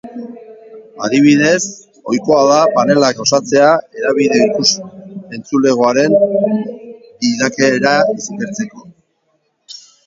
[1.05, 1.63] Adibidez,
[2.09, 6.19] ohikoa da panelak osatzea hedabideen ikus-entzulegoaren
[7.23, 7.95] bilakaera
[8.27, 8.89] ikertzeko.